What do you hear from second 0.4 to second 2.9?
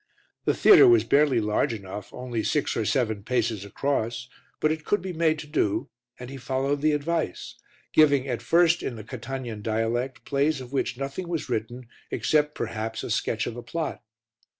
The theatre was barely large enough, only six or